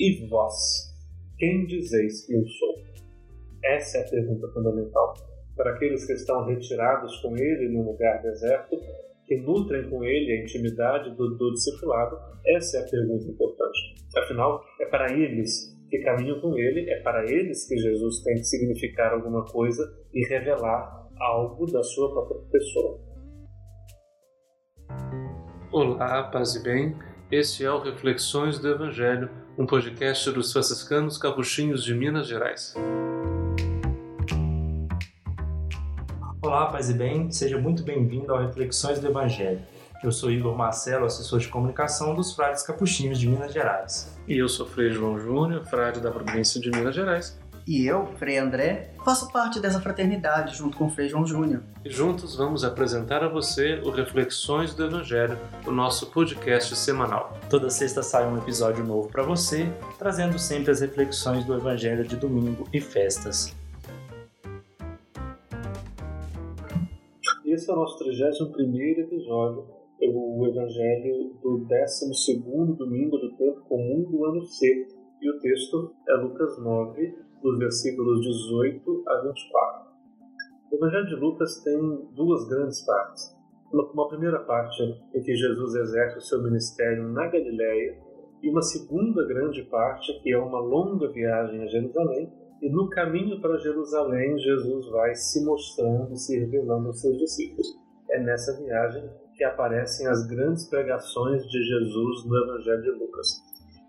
E 0.00 0.26
vós, 0.28 0.96
quem 1.36 1.66
dizeis 1.66 2.24
que 2.24 2.32
eu 2.32 2.42
sou? 2.46 2.82
Essa 3.62 3.98
é 3.98 4.00
a 4.00 4.08
pergunta 4.08 4.48
fundamental. 4.48 5.12
Para 5.54 5.74
aqueles 5.74 6.06
que 6.06 6.14
estão 6.14 6.46
retirados 6.46 7.14
com 7.20 7.36
ele 7.36 7.68
num 7.68 7.82
lugar 7.82 8.22
deserto, 8.22 8.80
que 9.26 9.36
nutrem 9.36 9.90
com 9.90 10.02
ele 10.02 10.32
a 10.32 10.42
intimidade 10.42 11.14
do, 11.14 11.36
do 11.36 11.52
discipulado, 11.52 12.16
essa 12.46 12.78
é 12.78 12.80
a 12.80 12.88
pergunta 12.88 13.26
importante. 13.26 13.94
Afinal, 14.16 14.64
é 14.80 14.86
para 14.86 15.12
eles 15.12 15.78
que 15.90 15.98
caminham 15.98 16.40
com 16.40 16.56
ele, 16.56 16.88
é 16.88 17.02
para 17.02 17.30
eles 17.30 17.68
que 17.68 17.76
Jesus 17.76 18.22
tem 18.22 18.36
que 18.36 18.44
significar 18.44 19.12
alguma 19.12 19.44
coisa 19.44 19.82
e 20.14 20.26
revelar 20.26 21.10
algo 21.18 21.70
da 21.70 21.82
sua 21.82 22.10
própria 22.10 22.40
pessoa. 22.50 22.98
Olá, 25.70 26.22
paz 26.30 26.54
e 26.54 26.62
bem. 26.62 26.96
Este 27.30 27.64
é 27.64 27.70
o 27.70 27.78
Reflexões 27.78 28.58
do 28.58 28.66
Evangelho, 28.66 29.30
um 29.60 29.66
podcast 29.66 30.30
dos 30.30 30.54
franciscanos 30.54 31.18
capuchinhos 31.18 31.84
de 31.84 31.94
Minas 31.94 32.26
Gerais. 32.26 32.74
Olá, 36.40 36.68
paz 36.68 36.88
e 36.88 36.94
bem. 36.94 37.30
Seja 37.30 37.58
muito 37.58 37.82
bem-vindo 37.82 38.32
ao 38.32 38.40
Reflexões 38.40 38.98
do 39.00 39.08
Evangelho. 39.08 39.60
Eu 40.02 40.10
sou 40.10 40.30
Igor 40.30 40.56
Marcelo, 40.56 41.04
assessor 41.04 41.40
de 41.40 41.48
comunicação 41.48 42.14
dos 42.14 42.32
Frades 42.32 42.62
Capuchinhos 42.62 43.20
de 43.20 43.28
Minas 43.28 43.52
Gerais. 43.52 44.18
E 44.26 44.38
eu 44.38 44.48
sou 44.48 44.64
Frei 44.64 44.92
João 44.92 45.18
Júnior, 45.18 45.62
frade 45.66 46.00
da 46.00 46.10
província 46.10 46.58
de 46.58 46.70
Minas 46.70 46.94
Gerais. 46.94 47.38
E 47.66 47.86
eu, 47.86 48.06
Frei 48.16 48.38
André, 48.38 48.92
faço 49.04 49.30
parte 49.30 49.60
dessa 49.60 49.80
fraternidade 49.80 50.56
junto 50.56 50.76
com 50.76 50.86
o 50.86 50.90
Frei 50.90 51.08
João 51.08 51.26
Júnior. 51.26 51.62
E 51.84 51.90
juntos 51.90 52.34
vamos 52.34 52.64
apresentar 52.64 53.22
a 53.22 53.28
você 53.28 53.80
o 53.84 53.90
Reflexões 53.90 54.74
do 54.74 54.84
Evangelho, 54.84 55.38
o 55.66 55.70
nosso 55.70 56.10
podcast 56.10 56.74
semanal. 56.74 57.38
Toda 57.48 57.68
sexta 57.68 58.02
sai 58.02 58.26
um 58.26 58.38
episódio 58.38 58.84
novo 58.84 59.08
para 59.08 59.22
você, 59.22 59.70
trazendo 59.98 60.38
sempre 60.38 60.70
as 60.70 60.80
reflexões 60.80 61.44
do 61.44 61.54
Evangelho 61.54 62.04
de 62.04 62.16
domingo 62.16 62.66
e 62.72 62.80
festas. 62.80 63.54
Esse 67.44 67.70
é 67.70 67.72
o 67.72 67.76
nosso 67.76 67.98
31 67.98 68.74
episódio, 69.00 69.66
o 70.02 70.46
Evangelho 70.46 71.34
do 71.42 71.66
12 71.68 72.38
domingo 72.76 73.18
do 73.18 73.36
tempo 73.36 73.60
comum 73.68 74.02
do 74.10 74.24
ano 74.24 74.42
C. 74.46 74.88
E 75.20 75.30
o 75.30 75.38
texto 75.38 75.92
é 76.08 76.14
Lucas 76.14 76.58
9, 76.58 77.14
dos 77.42 77.58
versículos 77.58 78.20
18 78.20 79.04
a 79.08 79.20
24. 79.22 79.90
O 80.70 80.76
Evangelho 80.76 81.06
de 81.06 81.14
Lucas 81.16 81.62
tem 81.62 81.78
duas 82.14 82.48
grandes 82.48 82.84
partes. 82.84 83.36
Uma 83.72 84.08
primeira 84.08 84.40
parte 84.40 84.82
em 85.14 85.22
que 85.22 85.34
Jesus 85.34 85.74
exerce 85.74 86.18
o 86.18 86.20
seu 86.20 86.42
ministério 86.42 87.08
na 87.08 87.26
Galiléia 87.28 87.98
e 88.42 88.50
uma 88.50 88.62
segunda 88.62 89.24
grande 89.26 89.62
parte 89.64 90.12
que 90.22 90.32
é 90.32 90.38
uma 90.38 90.58
longa 90.58 91.08
viagem 91.12 91.62
a 91.62 91.66
Jerusalém 91.66 92.32
e 92.60 92.68
no 92.68 92.90
caminho 92.90 93.40
para 93.40 93.58
Jerusalém 93.58 94.38
Jesus 94.38 94.86
vai 94.90 95.14
se 95.14 95.44
mostrando, 95.44 96.14
se 96.16 96.38
revelando 96.38 96.88
aos 96.88 97.00
seus 97.00 97.16
discípulos. 97.16 97.66
É 98.10 98.20
nessa 98.20 98.56
viagem 98.58 99.08
que 99.34 99.44
aparecem 99.44 100.06
as 100.06 100.26
grandes 100.26 100.68
pregações 100.68 101.42
de 101.46 101.62
Jesus 101.62 102.26
no 102.26 102.36
Evangelho 102.36 102.82
de 102.82 102.90
Lucas. 102.90 103.28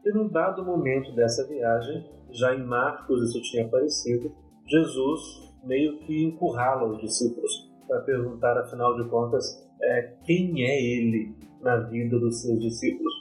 E 0.06 0.12
num 0.14 0.30
dado 0.30 0.64
momento 0.64 1.14
dessa 1.14 1.46
viagem, 1.48 2.06
já 2.34 2.56
em 2.56 2.64
Marcos 2.64 3.30
isso 3.30 3.42
tinha 3.42 3.66
aparecido, 3.66 4.32
Jesus 4.68 5.52
meio 5.64 6.00
que 6.00 6.24
encurrala 6.24 6.88
os 6.88 7.02
discípulos 7.02 7.70
para 7.88 8.02
perguntar, 8.02 8.58
afinal 8.58 8.96
de 8.96 9.08
contas, 9.10 9.68
é, 9.82 10.14
quem 10.24 10.64
é 10.64 10.82
ele 10.82 11.36
na 11.62 11.78
vida 11.78 12.18
dos 12.18 12.42
seus 12.42 12.60
discípulos. 12.60 13.14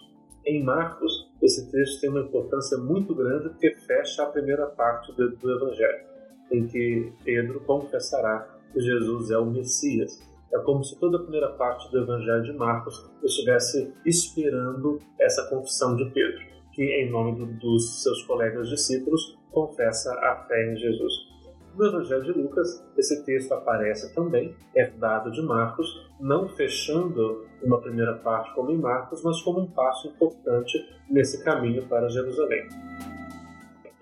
Em 0.46 0.62
Marcos, 0.62 1.28
esse 1.42 1.70
texto 1.70 2.00
tem 2.00 2.10
uma 2.10 2.20
importância 2.20 2.78
muito 2.78 3.14
grande 3.14 3.50
porque 3.50 3.74
fecha 3.86 4.22
a 4.22 4.26
primeira 4.26 4.66
parte 4.66 5.12
do, 5.12 5.36
do 5.36 5.52
Evangelho, 5.52 6.06
em 6.52 6.66
que 6.66 7.12
Pedro 7.24 7.60
confessará 7.60 8.48
que 8.72 8.80
Jesus 8.80 9.30
é 9.30 9.38
o 9.38 9.46
Messias. 9.46 10.18
É 10.52 10.58
como 10.60 10.82
se 10.82 10.98
toda 10.98 11.18
a 11.18 11.22
primeira 11.22 11.50
parte 11.50 11.90
do 11.90 11.98
Evangelho 11.98 12.42
de 12.42 12.52
Marcos 12.52 13.10
estivesse 13.22 13.92
esperando 14.04 14.98
essa 15.18 15.48
confissão 15.48 15.96
de 15.96 16.10
Pedro 16.10 16.50
que, 16.72 16.82
em 16.82 17.10
nome 17.10 17.36
do, 17.36 17.46
dos 17.46 18.02
seus 18.02 18.22
colegas 18.22 18.68
discípulos, 18.68 19.38
confessa 19.50 20.12
a 20.12 20.44
fé 20.46 20.72
em 20.72 20.76
Jesus. 20.76 21.30
No 21.76 21.86
Evangelho 21.86 22.24
de 22.24 22.32
Lucas, 22.32 22.84
esse 22.96 23.24
texto 23.24 23.52
aparece 23.52 24.14
também, 24.14 24.54
herdado 24.74 25.30
de 25.30 25.40
Marcos, 25.40 26.10
não 26.20 26.48
fechando 26.48 27.46
uma 27.62 27.80
primeira 27.80 28.14
parte 28.18 28.52
como 28.54 28.70
em 28.70 28.78
Marcos, 28.78 29.22
mas 29.22 29.40
como 29.42 29.60
um 29.60 29.70
passo 29.70 30.08
importante 30.08 30.84
nesse 31.08 31.44
caminho 31.44 31.86
para 31.86 32.08
Jerusalém. 32.08 32.68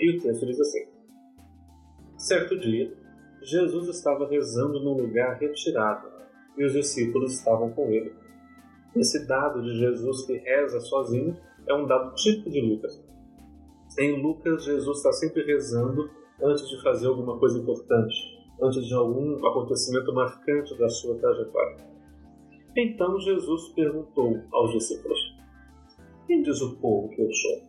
E 0.00 0.16
o 0.16 0.20
texto 0.20 0.46
diz 0.46 0.60
assim: 0.60 0.86
Certo 2.16 2.58
dia, 2.58 2.92
Jesus 3.42 3.88
estava 3.88 4.26
rezando 4.28 4.80
num 4.80 4.94
lugar 4.94 5.38
retirado 5.38 6.08
e 6.56 6.64
os 6.64 6.72
discípulos 6.72 7.34
estavam 7.34 7.70
com 7.70 7.90
ele. 7.90 8.12
Esse 8.96 9.26
dado 9.26 9.62
de 9.62 9.78
Jesus 9.78 10.24
que 10.26 10.36
reza 10.38 10.80
sozinho 10.80 11.36
é 11.66 11.74
um 11.74 11.86
dado 11.86 12.14
típico 12.14 12.50
de 12.50 12.60
Lucas. 12.60 13.04
Em 13.98 14.22
Lucas, 14.22 14.64
Jesus 14.64 14.98
está 14.98 15.12
sempre 15.12 15.44
rezando 15.44 16.10
antes 16.42 16.69
de 16.69 16.80
fazer 16.82 17.08
alguma 17.08 17.38
coisa 17.38 17.58
importante, 17.58 18.14
antes 18.62 18.86
de 18.86 18.94
algum 18.94 19.34
acontecimento 19.46 20.12
marcante 20.12 20.76
da 20.78 20.88
sua 20.88 21.16
trajetória. 21.18 21.88
Então 22.76 23.18
Jesus 23.18 23.68
perguntou 23.70 24.41
aos 24.52 24.72
discípulos: 24.72 25.18
Quem 26.26 26.42
diz 26.42 26.60
o 26.60 26.76
povo 26.76 27.08
que 27.08 27.22
eu 27.22 27.32
sou? 27.32 27.68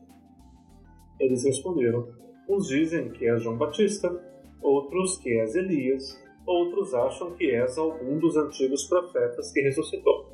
Eles 1.20 1.44
responderam: 1.44 2.08
Uns 2.48 2.68
dizem 2.68 3.10
que 3.12 3.26
és 3.26 3.42
João 3.42 3.58
Batista, 3.58 4.10
outros 4.62 5.18
que 5.18 5.30
és 5.40 5.56
Elias, 5.56 6.24
outros 6.46 6.94
acham 6.94 7.34
que 7.36 7.50
és 7.50 7.78
algum 7.78 8.20
dos 8.20 8.36
antigos 8.38 8.86
profetas 8.86 9.52
que 9.52 9.62
ressuscitou. 9.62 10.29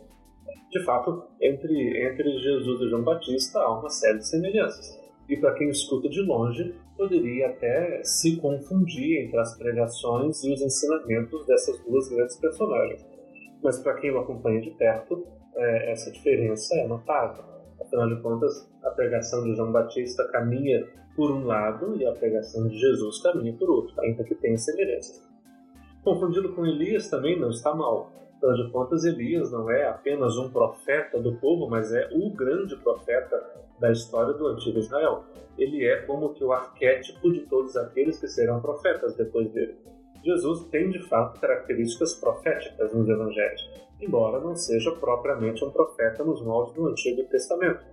De 0.71 0.83
fato, 0.83 1.23
entre, 1.41 2.07
entre 2.07 2.37
Jesus 2.39 2.81
e 2.81 2.89
João 2.89 3.03
Batista 3.03 3.59
há 3.59 3.79
uma 3.79 3.89
série 3.89 4.19
de 4.19 4.27
semelhanças. 4.27 4.99
E 5.29 5.37
para 5.37 5.53
quem 5.53 5.69
escuta 5.69 6.09
de 6.09 6.21
longe, 6.21 6.75
poderia 6.97 7.47
até 7.47 8.03
se 8.03 8.37
confundir 8.37 9.25
entre 9.25 9.39
as 9.39 9.57
pregações 9.57 10.43
e 10.43 10.53
os 10.53 10.61
ensinamentos 10.61 11.45
dessas 11.47 11.79
duas 11.83 12.09
grandes 12.09 12.37
personagens. 12.37 13.05
Mas 13.63 13.79
para 13.79 13.95
quem 13.95 14.11
o 14.11 14.19
acompanha 14.19 14.61
de 14.61 14.71
perto, 14.71 15.25
é, 15.55 15.91
essa 15.91 16.11
diferença 16.11 16.75
é 16.75 16.87
notável. 16.87 17.43
Afinal 17.81 18.07
de 18.13 18.21
contas, 18.21 18.69
a 18.83 18.91
pregação 18.91 19.43
de 19.43 19.55
João 19.55 19.71
Batista 19.71 20.27
caminha 20.31 20.87
por 21.15 21.31
um 21.31 21.45
lado 21.45 21.95
e 21.95 22.05
a 22.05 22.11
pregação 22.11 22.67
de 22.67 22.77
Jesus 22.77 23.21
caminha 23.21 23.53
por 23.53 23.69
outro, 23.69 23.99
ainda 24.01 24.23
que 24.23 24.35
tenha 24.35 24.57
semelhanças. 24.57 25.25
Confundido 26.03 26.53
com 26.53 26.65
Elias 26.65 27.09
também 27.09 27.39
não 27.39 27.49
está 27.49 27.73
mal. 27.73 28.11
Afinal 28.45 28.63
de 28.63 28.71
contas, 28.71 29.03
Elias 29.05 29.51
não 29.51 29.71
é 29.71 29.87
apenas 29.87 30.37
um 30.37 30.51
profeta 30.51 31.19
do 31.19 31.35
povo, 31.37 31.67
mas 31.67 31.91
é 31.91 32.07
o 32.11 32.29
grande 32.29 32.75
profeta 32.75 33.43
da 33.79 33.91
história 33.91 34.33
do 34.33 34.45
antigo 34.45 34.77
Israel. 34.77 35.23
Ele 35.57 35.83
é 35.83 36.01
como 36.01 36.31
que 36.31 36.43
o 36.43 36.51
arquétipo 36.51 37.31
de 37.31 37.39
todos 37.47 37.75
aqueles 37.75 38.19
que 38.19 38.27
serão 38.27 38.61
profetas 38.61 39.15
depois 39.15 39.51
dele. 39.51 39.75
Jesus 40.23 40.63
tem 40.65 40.91
de 40.91 40.99
fato 41.07 41.39
características 41.41 42.13
proféticas 42.13 42.93
nos 42.93 43.09
evangelhos, 43.09 43.67
embora 43.99 44.39
não 44.39 44.55
seja 44.55 44.91
propriamente 44.91 45.65
um 45.65 45.71
profeta 45.71 46.23
nos 46.23 46.43
moldes 46.43 46.73
do 46.75 46.87
Antigo 46.87 47.23
Testamento. 47.23 47.83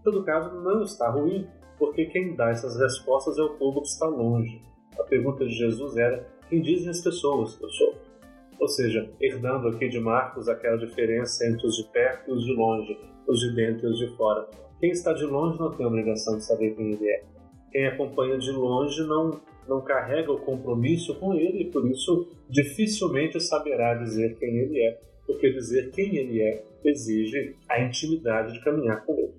Em 0.00 0.02
todo 0.02 0.24
caso, 0.24 0.52
não 0.62 0.82
está 0.82 1.10
ruim, 1.10 1.46
porque 1.78 2.06
quem 2.06 2.34
dá 2.34 2.50
essas 2.50 2.76
respostas 2.76 3.38
é 3.38 3.42
o 3.42 3.54
povo 3.54 3.82
que 3.82 3.88
está 3.88 4.06
longe. 4.06 4.60
A 4.98 5.04
pergunta 5.04 5.44
de 5.44 5.52
Jesus 5.52 5.96
era: 5.96 6.26
quem 6.48 6.60
dizem 6.60 6.90
as 6.90 7.00
pessoas 7.00 7.54
que 7.54 7.64
eu 7.64 7.70
sou? 7.70 8.11
Ou 8.58 8.68
seja, 8.68 9.10
herdando 9.20 9.68
aqui 9.68 9.88
de 9.88 9.98
Marcos 9.98 10.48
aquela 10.48 10.76
diferença 10.76 11.46
entre 11.46 11.66
os 11.66 11.76
de 11.76 11.84
perto 11.90 12.30
e 12.30 12.32
os 12.32 12.44
de 12.44 12.52
longe, 12.52 12.98
os 13.26 13.40
de 13.40 13.54
dentro 13.54 13.88
e 13.88 13.92
os 13.92 13.98
de 13.98 14.08
fora. 14.16 14.48
Quem 14.78 14.90
está 14.90 15.12
de 15.12 15.24
longe 15.24 15.58
não 15.58 15.70
tem 15.70 15.84
a 15.84 15.88
obrigação 15.88 16.36
de 16.36 16.44
saber 16.44 16.74
quem 16.74 16.92
ele 16.92 17.08
é. 17.08 17.24
Quem 17.70 17.86
acompanha 17.86 18.38
de 18.38 18.50
longe 18.50 19.02
não, 19.06 19.40
não 19.68 19.80
carrega 19.80 20.30
o 20.30 20.40
compromisso 20.40 21.14
com 21.18 21.34
ele 21.34 21.62
e 21.62 21.70
por 21.70 21.88
isso 21.88 22.28
dificilmente 22.48 23.40
saberá 23.40 23.94
dizer 23.94 24.36
quem 24.38 24.56
ele 24.58 24.78
é, 24.80 25.00
porque 25.26 25.50
dizer 25.50 25.90
quem 25.90 26.16
ele 26.16 26.42
é 26.42 26.64
exige 26.84 27.56
a 27.68 27.80
intimidade 27.80 28.52
de 28.52 28.64
caminhar 28.64 29.04
com 29.04 29.14
ele. 29.14 29.34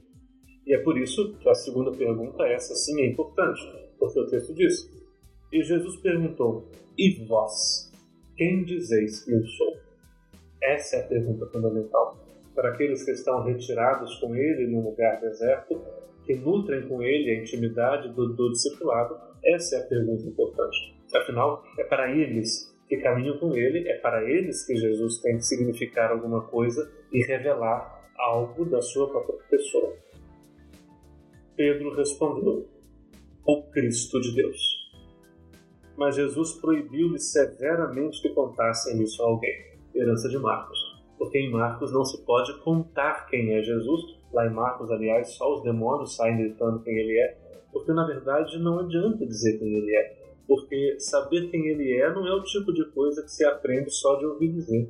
E 0.65 0.73
é 0.73 0.79
por 0.79 0.97
isso 0.97 1.35
que 1.37 1.49
a 1.49 1.53
segunda 1.53 1.91
pergunta, 1.91 2.43
essa 2.43 2.73
sim 2.73 3.01
é 3.01 3.07
importante, 3.07 3.61
porque 3.99 4.19
o 4.19 4.27
texto 4.27 4.53
diz: 4.53 4.89
E 5.51 5.61
Jesus 5.61 5.97
perguntou: 5.97 6.69
E 6.97 7.25
vós? 7.25 7.91
Quem 8.43 8.65
dizeis 8.65 9.23
que 9.23 9.31
eu 9.31 9.45
sou? 9.45 9.77
Essa 10.61 10.97
é 10.97 10.99
a 10.99 11.07
pergunta 11.07 11.45
fundamental. 11.45 12.17
Para 12.53 12.73
aqueles 12.73 13.01
que 13.01 13.11
estão 13.11 13.41
retirados 13.41 14.19
com 14.19 14.35
ele 14.35 14.67
num 14.67 14.83
lugar 14.83 15.21
deserto, 15.21 15.81
que 16.25 16.35
nutrem 16.35 16.85
com 16.89 17.01
ele 17.01 17.31
a 17.31 17.39
intimidade 17.39 18.09
do, 18.09 18.33
do 18.33 18.51
discipulado, 18.51 19.17
essa 19.45 19.77
é 19.77 19.79
a 19.79 19.87
pergunta 19.87 20.27
importante. 20.27 20.93
Afinal, 21.15 21.63
é 21.79 21.85
para 21.85 22.13
eles 22.13 22.69
que 22.89 22.97
caminham 22.97 23.37
com 23.37 23.55
ele, 23.55 23.87
é 23.87 23.97
para 23.99 24.29
eles 24.29 24.65
que 24.65 24.75
Jesus 24.75 25.21
tem 25.21 25.37
que 25.37 25.45
significar 25.45 26.11
alguma 26.11 26.41
coisa 26.41 26.91
e 27.13 27.23
revelar 27.23 28.11
algo 28.17 28.65
da 28.65 28.81
sua 28.81 29.09
própria 29.09 29.39
pessoa. 29.49 29.95
Pedro 31.55 31.95
respondeu: 31.95 32.67
o 33.45 33.63
Cristo 33.71 34.19
de 34.19 34.35
Deus. 34.35 34.72
Mas 35.95 36.15
Jesus 36.15 36.53
proibiu-lhe 36.53 37.19
severamente 37.19 38.21
que 38.21 38.29
contassem 38.29 39.01
isso 39.01 39.21
a 39.21 39.27
alguém. 39.27 39.73
Herança 39.93 40.27
de 40.27 40.37
Marcos. 40.37 40.77
Porque 41.17 41.37
em 41.37 41.51
Marcos 41.51 41.93
não 41.93 42.03
se 42.03 42.23
pode 42.25 42.57
contar 42.61 43.27
quem 43.27 43.53
é 43.53 43.61
Jesus. 43.61 44.01
Lá 44.31 44.47
em 44.47 44.53
Marcos, 44.53 44.89
aliás, 44.89 45.29
só 45.35 45.53
os 45.53 45.63
demônios 45.63 46.15
saem 46.15 46.37
gritando 46.37 46.81
quem 46.81 46.97
ele 46.97 47.19
é. 47.19 47.37
Porque 47.71 47.93
na 47.93 48.05
verdade 48.05 48.57
não 48.59 48.79
adianta 48.79 49.25
dizer 49.25 49.59
quem 49.59 49.73
ele 49.73 49.95
é. 49.95 50.17
Porque 50.47 50.99
saber 50.99 51.49
quem 51.49 51.67
ele 51.67 51.93
é 51.99 52.13
não 52.13 52.27
é 52.27 52.33
o 52.33 52.43
tipo 52.43 52.73
de 52.73 52.85
coisa 52.91 53.21
que 53.21 53.31
se 53.31 53.45
aprende 53.45 53.89
só 53.91 54.15
de 54.15 54.25
ouvir 54.25 54.51
dizer. 54.51 54.87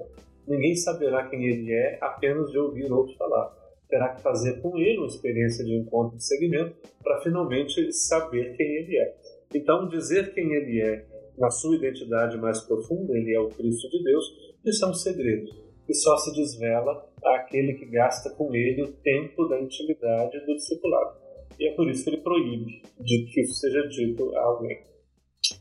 Ninguém 0.47 0.75
saberá 0.75 1.27
quem 1.27 1.45
ele 1.45 1.71
é 1.71 1.97
apenas 2.01 2.51
de 2.51 2.57
ouvir 2.57 2.91
outros 2.91 3.15
falar 3.17 3.63
terá 3.93 4.09
que 4.09 4.23
fazer 4.23 4.59
com 4.59 4.75
ele 4.79 4.97
uma 4.97 5.05
experiência 5.05 5.63
de 5.63 5.75
encontro 5.75 6.17
de 6.17 6.25
segmento 6.25 6.75
para 7.03 7.21
finalmente 7.21 7.93
saber 7.93 8.55
quem 8.57 8.65
ele 8.77 8.97
é. 8.97 9.15
Então, 9.53 9.87
dizer 9.87 10.33
quem 10.33 10.53
ele 10.53 10.81
é 10.81 11.05
na 11.37 11.49
sua 11.49 11.75
identidade 11.75 12.37
mais 12.37 12.61
profunda, 12.61 13.17
ele 13.17 13.33
é 13.33 13.39
o 13.39 13.49
Cristo 13.49 13.89
de 13.89 14.03
Deus, 14.03 14.25
isso 14.65 14.85
é 14.85 14.89
um 14.89 14.93
segredo 14.93 15.51
que 15.85 15.93
só 15.93 16.15
se 16.17 16.33
desvela 16.33 17.11
àquele 17.23 17.73
que 17.73 17.85
gasta 17.85 18.29
com 18.31 18.55
ele 18.55 18.83
o 18.83 18.93
tempo 18.93 19.45
da 19.47 19.59
intimidade 19.59 20.39
do 20.45 20.55
discipulado. 20.55 21.17
E 21.59 21.67
é 21.67 21.73
por 21.73 21.89
isso 21.89 22.03
que 22.03 22.09
ele 22.11 22.21
proíbe 22.21 22.81
de 22.99 23.25
que 23.25 23.41
isso 23.41 23.53
seja 23.55 23.87
dito 23.87 24.35
a 24.35 24.41
alguém. 24.41 24.81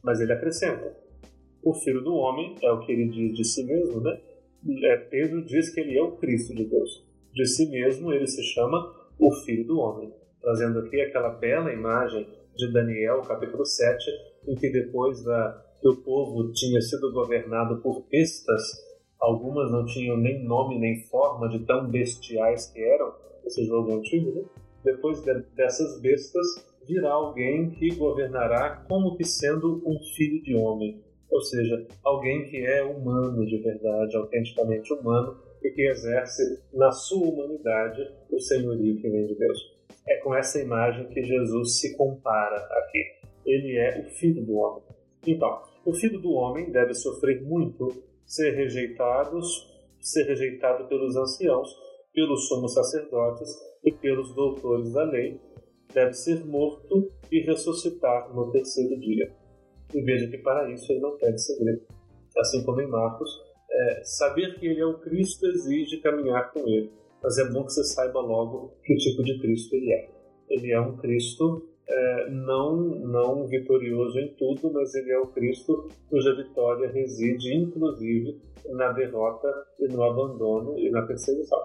Mas 0.02 0.20
ele 0.20 0.32
acrescenta: 0.32 0.96
o 1.62 1.74
filho 1.74 2.02
do 2.02 2.14
homem 2.14 2.54
é 2.62 2.70
o 2.70 2.80
que 2.80 2.92
ele 2.92 3.08
diz 3.08 3.36
de 3.36 3.44
si 3.44 3.64
mesmo, 3.64 4.00
né? 4.00 4.20
É, 4.84 4.96
Pedro 4.96 5.44
diz 5.44 5.74
que 5.74 5.80
ele 5.80 5.98
é 5.98 6.02
o 6.02 6.12
Cristo 6.12 6.54
de 6.54 6.64
Deus 6.64 7.12
de 7.32 7.46
si 7.46 7.70
mesmo, 7.70 8.12
ele 8.12 8.26
se 8.26 8.42
chama 8.42 8.94
o 9.18 9.32
Filho 9.32 9.66
do 9.66 9.78
Homem, 9.78 10.12
trazendo 10.40 10.80
aqui 10.80 11.00
aquela 11.00 11.30
bela 11.30 11.72
imagem 11.72 12.28
de 12.56 12.72
Daniel, 12.72 13.22
capítulo 13.22 13.64
7, 13.64 14.10
em 14.48 14.54
que 14.54 14.70
depois 14.70 15.22
da, 15.24 15.64
que 15.80 15.88
o 15.88 15.96
povo 15.96 16.52
tinha 16.52 16.80
sido 16.80 17.12
governado 17.12 17.80
por 17.80 18.06
bestas, 18.10 18.62
algumas 19.20 19.70
não 19.70 19.84
tinham 19.86 20.16
nem 20.16 20.44
nome 20.44 20.78
nem 20.78 21.02
forma 21.08 21.48
de 21.48 21.60
tão 21.60 21.88
bestiais 21.88 22.66
que 22.66 22.80
eram, 22.80 23.12
esse 23.44 23.64
jogo 23.66 23.96
antigo, 23.96 24.32
né? 24.32 24.42
Depois 24.84 25.22
de, 25.22 25.32
dessas 25.54 26.00
bestas, 26.00 26.46
virá 26.86 27.12
alguém 27.12 27.70
que 27.70 27.94
governará 27.94 28.84
como 28.88 29.16
que 29.16 29.24
sendo 29.24 29.82
um 29.86 29.98
filho 30.16 30.42
de 30.42 30.54
homem, 30.54 31.02
ou 31.30 31.40
seja, 31.40 31.86
alguém 32.04 32.44
que 32.50 32.58
é 32.58 32.84
humano 32.84 33.46
de 33.46 33.58
verdade, 33.58 34.16
autenticamente 34.16 34.92
humano, 34.92 35.36
e 35.64 35.70
que 35.70 35.82
exerce 35.82 36.60
na 36.72 36.90
sua 36.90 37.28
humanidade 37.28 38.02
o 38.30 38.40
senhorio 38.40 38.96
que 38.96 39.08
vem 39.08 39.26
de 39.26 39.34
Deus. 39.36 39.58
É 40.06 40.16
com 40.16 40.34
essa 40.34 40.60
imagem 40.60 41.08
que 41.08 41.22
Jesus 41.22 41.80
se 41.80 41.96
compara 41.96 42.56
aqui. 42.56 43.04
Ele 43.44 43.76
é 43.76 44.00
o 44.00 44.10
Filho 44.10 44.44
do 44.44 44.54
Homem. 44.54 44.82
Então, 45.26 45.62
o 45.84 45.92
Filho 45.92 46.20
do 46.20 46.32
Homem 46.32 46.70
deve 46.70 46.94
sofrer 46.94 47.42
muito, 47.42 48.02
ser 48.24 48.50
rejeitado, 48.52 49.40
ser 50.00 50.24
rejeitado 50.24 50.86
pelos 50.88 51.16
anciãos, 51.16 51.68
pelos 52.12 52.48
sumos 52.48 52.74
sacerdotes 52.74 53.48
e 53.84 53.92
pelos 53.92 54.34
doutores 54.34 54.92
da 54.92 55.04
lei, 55.04 55.40
deve 55.92 56.12
ser 56.14 56.44
morto 56.44 57.10
e 57.30 57.40
ressuscitar 57.40 58.34
no 58.34 58.50
terceiro 58.50 58.98
dia. 58.98 59.32
E 59.94 60.00
veja 60.00 60.28
que 60.28 60.38
para 60.38 60.70
isso 60.70 60.90
ele 60.90 61.00
não 61.00 61.16
pede 61.16 61.40
segredo. 61.42 61.82
Assim 62.36 62.64
como 62.64 62.80
em 62.80 62.86
Marcos, 62.86 63.30
é, 63.70 64.04
saber 64.04 64.58
que 64.58 64.66
ele 64.66 64.80
é 64.80 64.86
o 64.86 64.98
Cristo 64.98 65.46
exige 65.46 66.00
caminhar 66.00 66.52
com 66.52 66.60
ele, 66.68 66.90
mas 67.22 67.38
é 67.38 67.50
bom 67.50 67.64
que 67.64 67.72
você 67.72 67.84
saiba 67.84 68.20
logo 68.20 68.74
que 68.84 68.96
tipo 68.96 69.22
de 69.22 69.38
Cristo 69.38 69.74
ele 69.74 69.92
é. 69.92 70.10
Ele 70.48 70.72
é 70.72 70.80
um 70.80 70.96
Cristo 70.96 71.62
é, 71.88 72.30
não, 72.30 72.76
não 72.76 73.46
vitorioso 73.46 74.18
em 74.18 74.28
tudo, 74.34 74.72
mas 74.72 74.94
ele 74.94 75.10
é 75.10 75.18
o 75.18 75.26
Cristo 75.26 75.88
cuja 76.08 76.34
vitória 76.34 76.90
reside, 76.90 77.54
inclusive, 77.54 78.40
na 78.70 78.92
derrota 78.92 79.48
e 79.78 79.88
no 79.88 80.02
abandono 80.02 80.78
e 80.78 80.90
na 80.90 81.02
perseguição. 81.02 81.60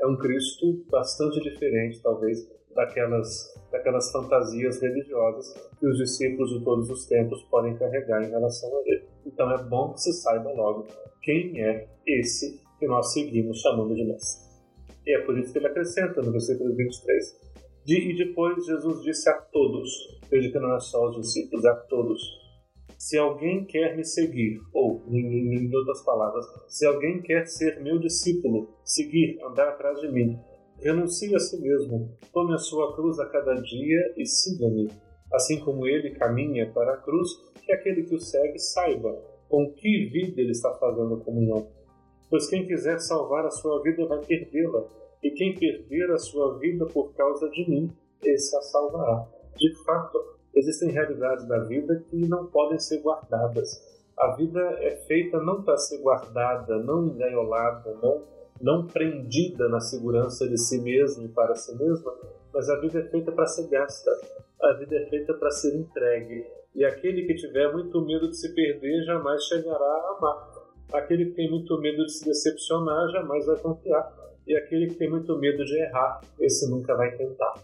É 0.00 0.06
um 0.06 0.16
Cristo 0.16 0.84
bastante 0.90 1.40
diferente, 1.40 2.00
talvez, 2.02 2.48
daquelas, 2.74 3.54
daquelas 3.72 4.10
fantasias 4.12 4.80
religiosas 4.80 5.54
que 5.78 5.86
os 5.86 5.98
discípulos 5.98 6.50
de 6.50 6.64
todos 6.64 6.88
os 6.90 7.06
tempos 7.06 7.42
podem 7.44 7.76
carregar 7.76 8.22
em 8.22 8.30
relação 8.30 8.68
a 8.76 8.82
ele. 8.86 9.04
Então 9.26 9.50
é 9.52 9.62
bom 9.62 9.92
que 9.92 10.00
você 10.00 10.12
saiba 10.12 10.52
logo 10.52 10.86
quem 11.22 11.62
é 11.62 11.88
esse 12.06 12.60
que 12.78 12.86
nós 12.86 13.12
seguimos 13.12 13.60
chamando 13.60 13.94
de 13.94 14.04
Mestre. 14.04 14.47
E 15.08 15.16
é 15.16 15.24
que 15.24 15.56
ele 15.56 15.66
acrescenta 15.66 16.20
no 16.20 16.30
versículo 16.30 16.76
23. 16.76 17.24
E 17.86 18.14
depois 18.14 18.66
Jesus 18.66 19.02
disse 19.02 19.26
a 19.30 19.40
todos, 19.40 19.90
veja 20.30 20.60
não 20.60 20.76
é 20.76 20.80
só 20.80 21.08
os 21.08 21.16
discípulos, 21.16 21.64
a 21.64 21.74
todos. 21.74 22.20
Se 22.98 23.16
alguém 23.16 23.64
quer 23.64 23.96
me 23.96 24.04
seguir, 24.04 24.60
ou, 24.74 25.02
em, 25.08 25.74
outras 25.74 26.04
palavras, 26.04 26.44
se 26.68 26.84
alguém 26.84 27.22
quer 27.22 27.46
ser 27.46 27.80
meu 27.80 27.98
discípulo, 27.98 28.68
seguir, 28.84 29.38
andar 29.42 29.70
atrás 29.70 29.98
de 30.02 30.12
mim, 30.12 30.38
renuncie 30.78 31.34
a 31.34 31.38
si 31.38 31.58
mesmo, 31.58 32.14
tome 32.30 32.52
a 32.52 32.58
sua 32.58 32.94
cruz 32.94 33.18
a 33.18 33.30
cada 33.30 33.54
dia 33.54 34.14
e 34.14 34.26
siga-me. 34.26 34.90
Assim 35.32 35.58
como 35.60 35.86
ele 35.86 36.10
caminha 36.10 36.70
para 36.70 36.92
a 36.92 36.98
cruz, 36.98 37.30
que 37.64 37.72
aquele 37.72 38.02
que 38.02 38.14
o 38.14 38.20
segue 38.20 38.58
saiba 38.58 39.18
com 39.48 39.72
que 39.72 40.10
vida 40.10 40.38
ele 40.38 40.50
está 40.50 40.74
fazendo 40.74 41.24
comunhão. 41.24 41.77
Pois 42.30 42.48
quem 42.48 42.66
quiser 42.66 43.00
salvar 43.00 43.46
a 43.46 43.50
sua 43.50 43.82
vida 43.82 44.06
vai 44.06 44.24
perdê-la, 44.24 44.84
e 45.22 45.30
quem 45.30 45.54
perder 45.54 46.10
a 46.12 46.18
sua 46.18 46.58
vida 46.58 46.86
por 46.86 47.12
causa 47.14 47.48
de 47.50 47.68
mim, 47.68 47.90
esse 48.22 48.56
a 48.56 48.62
salvará. 48.62 49.26
De 49.56 49.74
fato, 49.84 50.18
existem 50.54 50.90
realidades 50.90 51.46
da 51.46 51.58
vida 51.60 52.04
que 52.08 52.28
não 52.28 52.46
podem 52.46 52.78
ser 52.78 53.00
guardadas. 53.00 53.82
A 54.16 54.34
vida 54.36 54.60
é 54.80 54.96
feita 55.06 55.40
não 55.40 55.62
para 55.62 55.76
ser 55.76 55.98
guardada, 55.98 56.78
não 56.78 57.06
engaiolada, 57.06 57.96
não, 58.02 58.22
não 58.60 58.86
prendida 58.86 59.68
na 59.68 59.80
segurança 59.80 60.48
de 60.48 60.58
si 60.58 60.80
mesmo 60.80 61.24
e 61.24 61.28
para 61.28 61.54
si 61.54 61.76
mesma, 61.76 62.12
mas 62.52 62.68
a 62.68 62.80
vida 62.80 63.00
é 63.00 63.04
feita 63.04 63.32
para 63.32 63.46
ser 63.46 63.68
gasta. 63.68 64.10
A 64.60 64.72
vida 64.72 64.96
é 64.96 65.06
feita 65.06 65.34
para 65.34 65.50
ser 65.50 65.76
entregue. 65.76 66.44
E 66.74 66.84
aquele 66.84 67.26
que 67.26 67.34
tiver 67.34 67.72
muito 67.72 68.00
medo 68.04 68.28
de 68.28 68.36
se 68.36 68.52
perder 68.54 69.04
jamais 69.04 69.42
chegará 69.44 69.84
a 69.84 70.16
amar. 70.16 70.47
Aquele 70.92 71.26
que 71.26 71.32
tem 71.32 71.50
muito 71.50 71.78
medo 71.80 72.04
de 72.06 72.12
se 72.12 72.24
decepcionar 72.24 73.10
jamais 73.10 73.46
vai 73.46 73.56
confiar. 73.56 74.10
E 74.46 74.56
aquele 74.56 74.86
que 74.86 74.94
tem 74.94 75.10
muito 75.10 75.36
medo 75.38 75.64
de 75.64 75.78
errar, 75.78 76.20
esse 76.40 76.68
nunca 76.70 76.94
vai 76.94 77.14
tentar. 77.16 77.54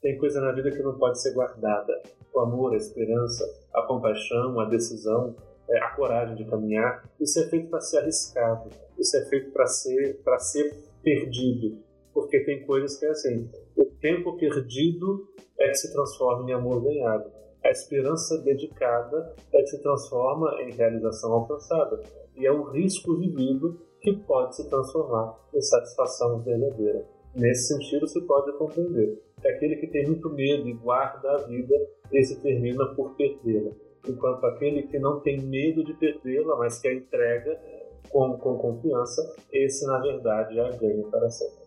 Tem 0.00 0.16
coisa 0.16 0.40
na 0.40 0.52
vida 0.52 0.70
que 0.70 0.82
não 0.82 0.96
pode 0.96 1.20
ser 1.20 1.34
guardada: 1.34 2.00
o 2.32 2.40
amor, 2.40 2.72
a 2.72 2.76
esperança, 2.76 3.44
a 3.74 3.82
compaixão, 3.82 4.60
a 4.60 4.64
decisão, 4.66 5.34
é, 5.68 5.78
a 5.78 5.90
coragem 5.90 6.36
de 6.36 6.44
caminhar. 6.44 7.04
Isso 7.20 7.40
é 7.40 7.48
feito 7.48 7.68
para 7.68 7.80
ser 7.80 7.98
arriscado. 7.98 8.70
Isso 8.98 9.16
é 9.16 9.24
feito 9.26 9.50
para 9.50 9.66
ser 9.66 10.20
para 10.22 10.38
ser 10.38 10.72
perdido. 11.02 11.78
Porque 12.14 12.40
tem 12.40 12.64
coisas 12.64 12.96
que 12.98 13.06
é 13.06 13.10
assim: 13.10 13.50
o 13.76 13.84
tempo 14.00 14.36
perdido 14.36 15.28
é 15.58 15.68
que 15.68 15.74
se 15.74 15.92
transforma 15.92 16.48
em 16.48 16.54
amor 16.54 16.82
ganhado 16.82 17.40
a 17.62 17.70
esperança 17.70 18.38
dedicada 18.38 19.34
é 19.52 19.60
que 19.60 19.68
se 19.68 19.82
transforma 19.82 20.62
em 20.62 20.72
realização 20.72 21.32
alcançada, 21.32 22.00
e 22.40 22.46
é 22.46 22.52
o 22.52 22.70
risco 22.70 23.16
vivido 23.16 23.78
que 24.00 24.12
pode 24.12 24.56
se 24.56 24.68
transformar 24.68 25.38
em 25.54 25.60
satisfação 25.60 26.40
verdadeira. 26.40 27.06
Nesse 27.34 27.68
sentido, 27.68 28.08
se 28.08 28.20
pode 28.22 28.56
compreender 28.56 29.22
que 29.40 29.46
aquele 29.46 29.76
que 29.76 29.86
tem 29.86 30.06
muito 30.06 30.30
medo 30.30 30.66
e 30.66 30.72
guarda 30.72 31.32
a 31.32 31.36
vida, 31.46 31.74
esse 32.10 32.40
termina 32.40 32.86
por 32.94 33.14
perdê-la, 33.14 33.72
enquanto 34.08 34.44
aquele 34.46 34.84
que 34.84 34.98
não 34.98 35.20
tem 35.20 35.40
medo 35.40 35.84
de 35.84 35.92
perdê-la, 35.94 36.56
mas 36.56 36.80
que 36.80 36.88
a 36.88 36.94
entrega 36.94 37.60
com, 38.08 38.38
com 38.38 38.58
confiança, 38.58 39.22
esse 39.52 39.86
na 39.86 39.98
verdade 39.98 40.58
a 40.58 40.70
ganha 40.70 41.06
para 41.08 41.28
sempre. 41.28 41.60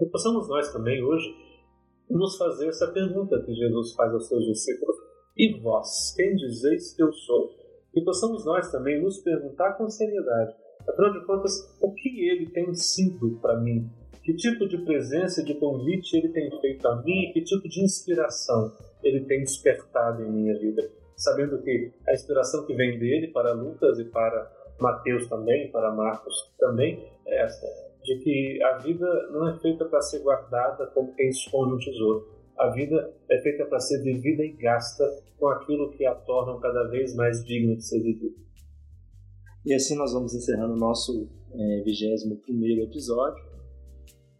E 0.00 0.06
possamos 0.06 0.48
nós 0.48 0.72
também 0.72 1.02
hoje 1.02 1.34
nos 2.08 2.36
fazer 2.36 2.68
essa 2.68 2.86
pergunta 2.88 3.42
que 3.42 3.52
Jesus 3.52 3.94
faz 3.94 4.12
aos 4.12 4.28
seus 4.28 4.46
discípulos: 4.46 4.96
E 5.36 5.60
vós, 5.60 6.14
quem 6.16 6.36
dizeis 6.36 6.94
que 6.94 7.02
eu 7.02 7.12
sou? 7.12 7.61
E 7.94 8.02
possamos 8.02 8.44
nós 8.44 8.70
também 8.70 9.00
nos 9.00 9.18
perguntar 9.18 9.72
com 9.74 9.88
seriedade: 9.88 10.54
afinal 10.88 11.12
de 11.12 11.24
contas, 11.26 11.52
o 11.80 11.92
que 11.92 12.28
ele 12.28 12.50
tem 12.50 12.74
sido 12.74 13.38
para 13.40 13.58
mim? 13.58 13.90
Que 14.22 14.34
tipo 14.34 14.68
de 14.68 14.78
presença 14.78 15.40
e 15.40 15.44
de 15.44 15.54
convite 15.54 16.16
ele 16.16 16.28
tem 16.28 16.48
feito 16.60 16.86
a 16.86 17.02
mim? 17.02 17.32
Que 17.32 17.42
tipo 17.42 17.68
de 17.68 17.82
inspiração 17.82 18.72
ele 19.02 19.24
tem 19.24 19.40
despertado 19.40 20.22
em 20.22 20.30
minha 20.30 20.58
vida? 20.58 20.88
Sabendo 21.16 21.60
que 21.62 21.92
a 22.08 22.12
inspiração 22.12 22.64
que 22.64 22.74
vem 22.74 22.98
dele 22.98 23.28
para 23.28 23.52
Lucas 23.52 23.98
e 23.98 24.04
para 24.04 24.50
Mateus 24.80 25.28
também, 25.28 25.70
para 25.70 25.92
Marcos 25.92 26.34
também, 26.58 27.04
é 27.26 27.44
esta 27.44 27.66
de 28.02 28.18
que 28.18 28.62
a 28.62 28.78
vida 28.78 29.06
não 29.30 29.48
é 29.48 29.58
feita 29.58 29.84
para 29.84 30.00
ser 30.00 30.20
guardada 30.20 30.86
como 30.88 31.14
quem 31.14 31.28
esconde 31.28 31.74
um 31.74 31.78
tesouro. 31.78 32.28
A 32.58 32.68
vida 32.70 33.14
é 33.30 33.40
feita 33.40 33.64
para 33.66 33.80
ser 33.80 34.02
vivida 34.02 34.44
e 34.44 34.52
gasta 34.52 35.04
com 35.38 35.48
aquilo 35.48 35.90
que 35.90 36.06
a 36.06 36.14
torna 36.14 36.60
cada 36.60 36.84
vez 36.88 37.14
mais 37.14 37.44
digna 37.44 37.74
de 37.76 37.84
ser 37.84 38.00
vivida. 38.00 38.36
E 39.64 39.74
assim 39.74 39.96
nós 39.96 40.12
vamos 40.12 40.34
encerrando 40.34 40.74
o 40.74 40.78
nosso 40.78 41.28
é, 41.52 41.82
21 41.84 42.36
primeiro 42.36 42.82
episódio. 42.82 43.42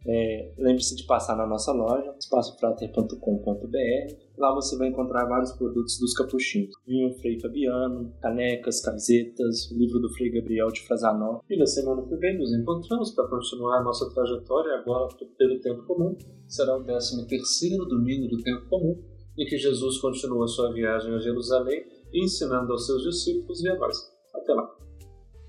É, 0.06 0.52
Lembre-se 0.58 0.96
de 0.96 1.04
passar 1.04 1.36
na 1.36 1.46
nossa 1.46 1.72
loja, 1.72 2.14
espacofrater.com.br. 2.18 4.14
Lá 4.42 4.52
você 4.52 4.76
vai 4.76 4.88
encontrar 4.88 5.24
vários 5.26 5.52
produtos 5.52 6.00
dos 6.00 6.14
capuchinhos. 6.14 6.74
Vinho 6.84 7.14
Frei 7.20 7.38
Fabiano, 7.38 8.12
canecas, 8.20 8.80
camisetas, 8.80 9.70
livro 9.70 10.00
do 10.00 10.12
Frei 10.14 10.32
Gabriel 10.32 10.66
de 10.66 10.84
Frazanó. 10.84 11.38
E 11.48 11.56
na 11.56 11.64
semana 11.64 12.02
que 12.02 12.16
vem 12.16 12.36
nos 12.36 12.52
encontramos 12.52 13.12
para 13.12 13.28
continuar 13.28 13.84
nossa 13.84 14.12
trajetória 14.12 14.80
agora 14.80 15.06
pelo 15.38 15.60
tempo 15.60 15.84
comum. 15.84 16.18
Será 16.48 16.76
o 16.76 16.82
13 16.82 17.24
terceiro 17.28 17.84
domingo 17.84 18.26
do 18.26 18.42
tempo 18.42 18.68
comum, 18.68 19.00
em 19.38 19.46
que 19.46 19.56
Jesus 19.56 19.98
continua 19.98 20.48
sua 20.48 20.72
viagem 20.72 21.14
a 21.14 21.20
Jerusalém, 21.20 21.84
ensinando 22.12 22.72
aos 22.72 22.84
seus 22.84 23.04
discípulos 23.04 23.62
e 23.62 23.68
a 23.68 23.76
nós. 23.76 23.96
Até 24.34 24.54
lá! 24.54 24.68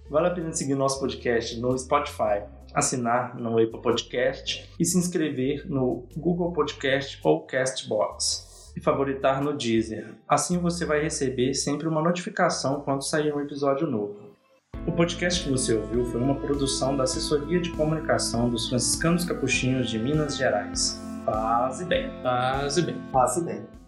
Vale 0.08 0.28
a 0.28 0.32
pena 0.36 0.52
seguir 0.52 0.76
nosso 0.76 1.00
podcast 1.00 1.60
no 1.60 1.76
Spotify, 1.76 2.46
assinar 2.76 3.40
no 3.42 3.58
Apple 3.58 3.82
Podcast 3.82 4.70
e 4.80 4.86
se 4.86 5.00
inscrever 5.00 5.68
no 5.68 6.08
Google 6.16 6.54
Podcast 6.54 7.20
ou 7.24 7.44
Castbox 7.48 8.53
e 8.76 8.82
favoritar 8.82 9.42
no 9.42 9.56
Deezer. 9.56 10.16
Assim 10.28 10.58
você 10.58 10.86
vai 10.86 11.02
receber 11.02 11.54
sempre 11.54 11.88
uma 11.88 12.02
notificação 12.02 12.82
quando 12.82 13.04
sair 13.04 13.34
um 13.34 13.42
episódio 13.42 13.88
novo. 13.88 14.34
O 14.86 14.92
podcast 14.92 15.44
que 15.44 15.50
você 15.50 15.74
ouviu 15.74 16.04
foi 16.06 16.20
uma 16.20 16.36
produção 16.36 16.98
da 16.98 17.04
Assessoria 17.04 17.62
de 17.62 17.72
Comunicação 17.72 18.50
dos 18.50 18.68
Franciscanos 18.68 19.24
Capuchinhos 19.24 19.90
de 19.90 19.98
Minas 19.98 20.36
Gerais. 20.36 21.02
Paz 21.26 21.80
e 21.80 21.86
bem. 21.86 22.12
Paz 22.22 22.78
e 22.78 22.82
bem. 22.82 23.02
Passe 23.12 23.42
bem. 23.44 23.83